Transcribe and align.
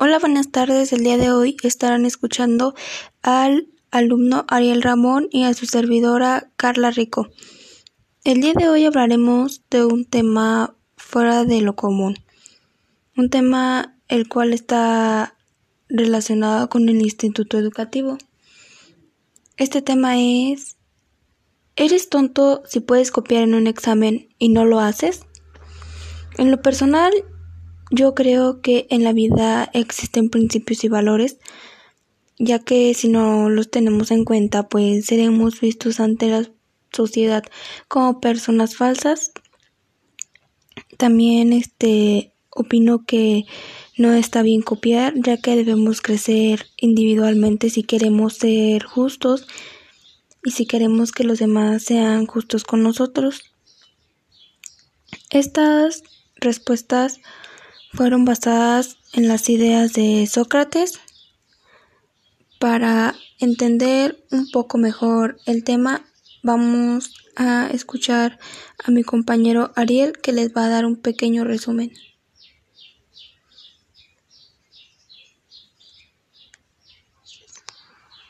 Hola, 0.00 0.20
buenas 0.20 0.52
tardes. 0.52 0.92
El 0.92 1.02
día 1.02 1.18
de 1.18 1.32
hoy 1.32 1.56
estarán 1.64 2.06
escuchando 2.06 2.76
al 3.20 3.66
alumno 3.90 4.44
Ariel 4.46 4.80
Ramón 4.80 5.26
y 5.32 5.42
a 5.42 5.52
su 5.54 5.66
servidora 5.66 6.52
Carla 6.56 6.92
Rico. 6.92 7.26
El 8.22 8.40
día 8.40 8.52
de 8.52 8.68
hoy 8.68 8.84
hablaremos 8.84 9.64
de 9.70 9.84
un 9.84 10.04
tema 10.04 10.76
fuera 10.96 11.44
de 11.44 11.62
lo 11.62 11.74
común. 11.74 12.14
Un 13.16 13.28
tema 13.28 13.98
el 14.06 14.28
cual 14.28 14.52
está 14.52 15.34
relacionado 15.88 16.68
con 16.68 16.88
el 16.88 17.02
instituto 17.02 17.58
educativo. 17.58 18.18
Este 19.56 19.82
tema 19.82 20.16
es 20.16 20.76
¿Eres 21.74 22.08
tonto 22.08 22.62
si 22.66 22.78
puedes 22.78 23.10
copiar 23.10 23.42
en 23.42 23.56
un 23.56 23.66
examen 23.66 24.28
y 24.38 24.50
no 24.50 24.64
lo 24.64 24.78
haces? 24.78 25.22
En 26.36 26.52
lo 26.52 26.62
personal, 26.62 27.12
yo 27.90 28.14
creo 28.14 28.60
que 28.60 28.86
en 28.90 29.04
la 29.04 29.12
vida 29.12 29.70
existen 29.72 30.30
principios 30.30 30.84
y 30.84 30.88
valores, 30.88 31.38
ya 32.38 32.58
que 32.58 32.94
si 32.94 33.08
no 33.08 33.48
los 33.48 33.70
tenemos 33.70 34.10
en 34.10 34.24
cuenta, 34.24 34.68
pues 34.68 35.06
seremos 35.06 35.60
vistos 35.60 36.00
ante 36.00 36.28
la 36.28 36.48
sociedad 36.92 37.44
como 37.88 38.20
personas 38.20 38.76
falsas. 38.76 39.32
También 40.96 41.52
este 41.52 42.32
opino 42.50 43.04
que 43.04 43.44
no 43.96 44.12
está 44.12 44.42
bien 44.42 44.62
copiar, 44.62 45.14
ya 45.16 45.38
que 45.38 45.56
debemos 45.56 46.00
crecer 46.00 46.66
individualmente 46.76 47.70
si 47.70 47.82
queremos 47.82 48.34
ser 48.34 48.84
justos 48.84 49.46
y 50.44 50.52
si 50.52 50.66
queremos 50.66 51.10
que 51.12 51.24
los 51.24 51.38
demás 51.38 51.82
sean 51.82 52.26
justos 52.26 52.64
con 52.64 52.82
nosotros. 52.82 53.42
Estas 55.30 56.02
respuestas 56.36 57.20
fueron 57.92 58.24
basadas 58.24 58.98
en 59.12 59.28
las 59.28 59.48
ideas 59.48 59.92
de 59.92 60.26
Sócrates. 60.26 61.00
Para 62.58 63.14
entender 63.38 64.24
un 64.30 64.50
poco 64.50 64.78
mejor 64.78 65.38
el 65.46 65.64
tema, 65.64 66.04
vamos 66.42 67.14
a 67.36 67.68
escuchar 67.72 68.38
a 68.84 68.90
mi 68.90 69.04
compañero 69.04 69.72
Ariel 69.76 70.18
que 70.18 70.32
les 70.32 70.52
va 70.54 70.64
a 70.64 70.68
dar 70.68 70.84
un 70.84 70.96
pequeño 70.96 71.44
resumen. 71.44 71.92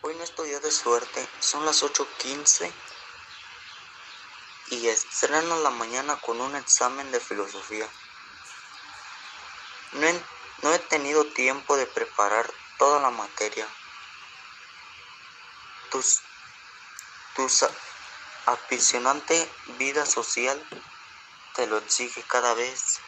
Hoy 0.02 0.14
no 0.16 0.24
estoy 0.24 0.50
de 0.50 0.70
suerte, 0.70 1.26
son 1.40 1.64
las 1.64 1.82
8.15 1.82 2.70
y 4.70 4.86
estreno 4.86 5.60
la 5.62 5.70
mañana 5.70 6.16
con 6.20 6.40
un 6.40 6.54
examen 6.56 7.10
de 7.10 7.20
filosofía. 7.20 7.86
No 9.92 10.72
he, 10.72 10.78
tenido 10.78 11.24
tiempo 11.26 11.76
de 11.76 11.86
preparar 11.86 12.50
toda 12.78 13.00
la 13.00 13.10
materia. 13.10 13.66
Tus, 15.90 16.20
tu 17.34 17.48
apasionante 18.46 19.50
vida 19.78 20.04
social 20.04 20.62
te 21.54 21.66
lo 21.66 21.78
exige 21.78 22.22
cada 22.22 22.54
vez 22.54 23.00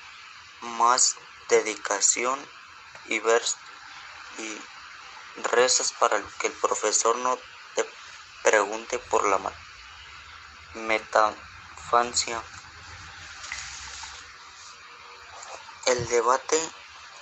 más 0.61 1.17
dedicación 1.49 2.39
y 3.07 3.21
y 4.39 4.63
rezas 5.43 5.93
para 5.93 6.23
que 6.39 6.47
el 6.47 6.53
profesor 6.55 7.17
no 7.17 7.39
te 7.75 7.89
pregunte 8.43 8.99
por 8.99 9.27
la 9.27 9.39
metafancia 10.75 12.43
el 15.91 16.09
debate, 16.09 16.61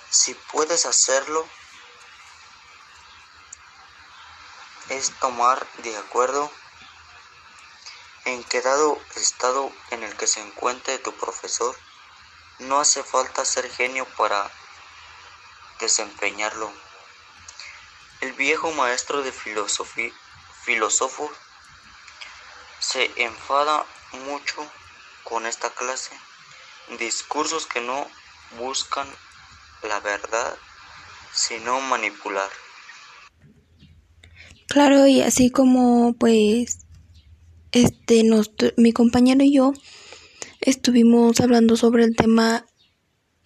si 0.09 0.33
puedes 0.33 0.85
hacerlo, 0.85 1.47
es 4.89 5.11
tomar 5.19 5.67
de 5.77 5.97
acuerdo 5.97 6.51
en 8.25 8.43
que 8.43 8.61
dado 8.61 8.99
estado 9.15 9.71
en 9.91 10.03
el 10.03 10.15
que 10.17 10.27
se 10.27 10.41
encuentre 10.41 10.99
tu 10.99 11.15
profesor, 11.15 11.75
no 12.59 12.79
hace 12.79 13.03
falta 13.03 13.45
ser 13.45 13.69
genio 13.71 14.05
para 14.17 14.51
desempeñarlo. 15.79 16.71
El 18.21 18.33
viejo 18.33 18.71
maestro 18.71 19.21
de 19.21 19.31
filosofía, 19.31 20.13
filósofo 20.63 21.31
se 22.79 23.11
enfada 23.23 23.85
mucho 24.11 24.71
con 25.23 25.45
esta 25.45 25.69
clase, 25.69 26.11
discursos 26.97 27.65
que 27.65 27.81
no 27.81 28.09
buscan 28.57 29.07
la 29.87 29.99
verdad, 29.99 30.55
sino 31.33 31.79
manipular. 31.81 32.49
Claro, 34.67 35.07
y 35.07 35.21
así 35.21 35.49
como 35.49 36.13
pues 36.13 36.79
este 37.71 38.23
nos, 38.23 38.51
mi 38.77 38.93
compañero 38.93 39.43
y 39.43 39.53
yo 39.53 39.73
estuvimos 40.61 41.39
hablando 41.39 41.75
sobre 41.75 42.03
el 42.03 42.15
tema 42.15 42.65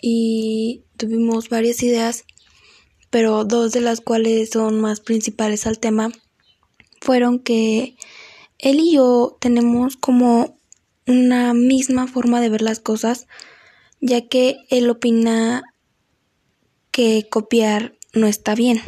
y 0.01 0.83
tuvimos 0.97 1.49
varias 1.49 1.81
ideas, 1.83 2.25
pero 3.09 3.45
dos 3.45 3.71
de 3.71 3.81
las 3.81 4.01
cuales 4.01 4.49
son 4.49 4.81
más 4.81 4.99
principales 4.99 5.65
al 5.65 5.79
tema 5.79 6.11
fueron 6.99 7.39
que 7.39 7.95
él 8.59 8.79
y 8.79 8.95
yo 8.95 9.37
tenemos 9.39 9.97
como 9.97 10.57
una 11.05 11.53
misma 11.53 12.07
forma 12.07 12.39
de 12.39 12.49
ver 12.49 12.61
las 12.61 12.79
cosas 12.79 13.27
ya 14.03 14.27
que 14.27 14.57
él 14.69 14.89
opina 14.89 15.63
que 16.91 17.27
copiar 17.29 17.95
no 18.13 18.27
está 18.27 18.53
bien. 18.53 18.81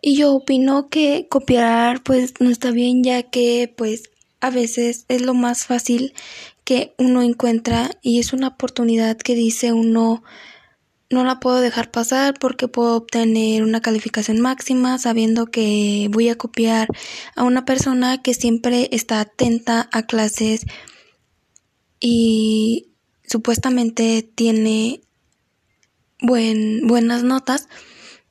Y 0.00 0.16
yo 0.16 0.32
opino 0.32 0.88
que 0.88 1.28
copiar 1.28 2.02
pues 2.02 2.32
no 2.40 2.48
está 2.48 2.70
bien 2.70 3.04
ya 3.04 3.24
que 3.24 3.72
pues 3.76 4.10
a 4.40 4.48
veces 4.48 5.04
es 5.08 5.20
lo 5.20 5.34
más 5.34 5.66
fácil 5.66 6.14
que 6.64 6.94
uno 6.96 7.20
encuentra 7.20 7.90
y 8.00 8.20
es 8.20 8.32
una 8.32 8.48
oportunidad 8.48 9.18
que 9.18 9.34
dice 9.34 9.74
uno 9.74 10.22
no 11.10 11.24
la 11.24 11.38
puedo 11.38 11.60
dejar 11.60 11.90
pasar 11.90 12.34
porque 12.40 12.68
puedo 12.68 12.96
obtener 12.96 13.62
una 13.62 13.82
calificación 13.82 14.40
máxima 14.40 14.96
sabiendo 14.96 15.46
que 15.46 16.08
voy 16.10 16.30
a 16.30 16.38
copiar 16.38 16.88
a 17.36 17.44
una 17.44 17.66
persona 17.66 18.22
que 18.22 18.32
siempre 18.32 18.88
está 18.92 19.20
atenta 19.20 19.90
a 19.92 20.06
clases 20.06 20.64
y 21.98 22.89
supuestamente 23.30 24.28
tiene 24.34 25.02
buen, 26.20 26.86
buenas 26.86 27.22
notas 27.22 27.68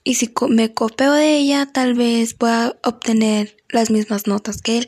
y 0.03 0.15
si 0.15 0.31
me 0.49 0.73
copio 0.73 1.13
de 1.13 1.37
ella 1.37 1.71
tal 1.71 1.93
vez 1.93 2.33
pueda 2.33 2.77
obtener 2.83 3.57
las 3.69 3.91
mismas 3.91 4.27
notas 4.27 4.61
que 4.61 4.79
él. 4.79 4.87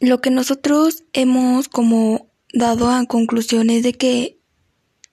Lo 0.00 0.20
que 0.20 0.30
nosotros 0.30 1.04
hemos 1.14 1.68
como 1.68 2.30
dado 2.52 2.90
a 2.90 3.06
conclusiones 3.06 3.82
de 3.82 3.94
que 3.94 4.38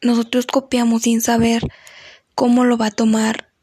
nosotros 0.01 0.45
copiamos 0.45 1.03
sin 1.03 1.21
saber 1.21 1.63
cómo 2.35 2.65
lo 2.65 2.77
va 2.77 2.87
a 2.87 2.91
tomar 2.91 3.53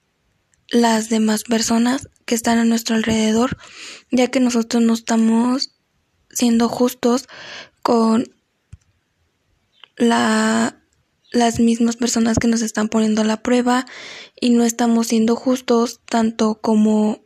las 0.68 1.10
demás 1.10 1.44
personas 1.44 2.08
que 2.24 2.34
están 2.34 2.58
a 2.58 2.64
nuestro 2.64 2.96
alrededor, 2.96 3.58
ya 4.10 4.28
que 4.28 4.40
nosotros 4.40 4.82
no 4.82 4.94
estamos 4.94 5.74
siendo 6.30 6.68
justos 6.68 7.28
con 7.82 8.34
la, 9.96 10.82
las 11.30 11.60
mismas 11.60 11.96
personas 11.96 12.38
que 12.38 12.48
nos 12.48 12.62
están 12.62 12.88
poniendo 12.88 13.22
a 13.22 13.24
la 13.24 13.42
prueba 13.42 13.86
y 14.40 14.50
no 14.50 14.64
estamos 14.64 15.08
siendo 15.08 15.36
justos 15.36 16.00
tanto 16.06 16.60
como 16.60 17.22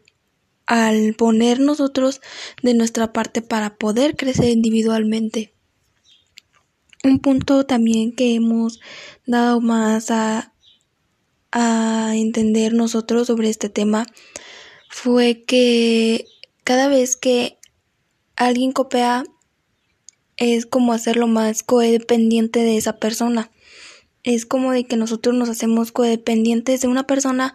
al 0.66 1.14
poner 1.14 1.60
nosotros 1.60 2.20
de 2.62 2.74
nuestra 2.74 3.12
parte 3.12 3.40
para 3.40 3.76
poder 3.76 4.16
crecer 4.16 4.50
individualmente. 4.50 5.54
Un 7.04 7.20
punto 7.20 7.64
también 7.64 8.14
que 8.14 8.34
hemos 8.34 8.80
dado 9.26 9.60
más 9.60 10.10
a, 10.10 10.52
a 11.52 12.12
entender 12.14 12.74
nosotros 12.74 13.28
sobre 13.28 13.48
este 13.48 13.68
tema 13.68 14.04
fue 14.90 15.44
que 15.44 16.26
cada 16.64 16.88
vez 16.88 17.16
que 17.16 17.58
alguien 18.36 18.72
copia 18.72 19.24
es 20.38 20.66
como 20.66 20.92
hacerlo 20.92 21.26
más 21.26 21.62
codependiente 21.62 22.60
de 22.60 22.76
esa 22.76 22.98
persona. 22.98 23.50
Es 24.22 24.46
como 24.46 24.72
de 24.72 24.84
que 24.84 24.96
nosotros 24.96 25.34
nos 25.34 25.48
hacemos 25.48 25.92
codependientes 25.92 26.80
de 26.80 26.88
una 26.88 27.06
persona 27.06 27.54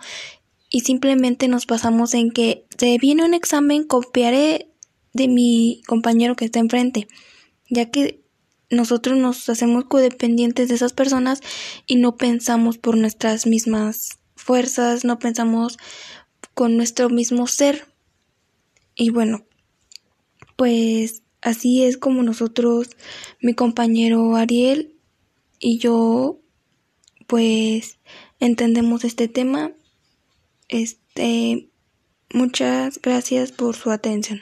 y 0.69 0.81
simplemente 0.81 1.47
nos 1.47 1.65
pasamos 1.65 2.13
en 2.13 2.31
que 2.31 2.65
se 2.77 2.97
viene 2.97 3.25
un 3.25 3.33
examen, 3.33 3.85
copiaré 3.85 4.69
de 5.13 5.27
mi 5.27 5.81
compañero 5.87 6.35
que 6.35 6.45
está 6.45 6.59
enfrente, 6.59 7.07
ya 7.69 7.89
que 7.89 8.21
nosotros 8.69 9.17
nos 9.17 9.47
hacemos 9.49 9.85
codependientes 9.85 10.67
de 10.67 10.75
esas 10.75 10.93
personas 10.93 11.41
y 11.85 11.95
no 11.95 12.17
pensamos 12.17 12.77
por 12.77 12.97
nuestras 12.97 13.45
mismas 13.45 14.19
fuerzas, 14.35 15.05
no 15.05 15.19
pensamos 15.19 15.77
con 16.53 16.75
nuestro 16.75 17.09
mismo 17.09 17.47
ser. 17.47 17.87
Y 18.95 19.09
bueno, 19.09 19.45
pues 20.55 21.22
Así 21.43 21.83
es 21.83 21.97
como 21.97 22.23
nosotros, 22.23 22.91
mi 23.41 23.53
compañero 23.53 24.37
Ariel 24.37 24.95
y 25.59 25.77
yo, 25.77 26.39
pues 27.27 27.99
entendemos 28.39 29.03
este 29.03 29.27
tema. 29.27 29.73
Este, 30.69 31.67
muchas 32.33 33.01
gracias 33.01 33.51
por 33.51 33.75
su 33.75 33.91
atención. 33.91 34.41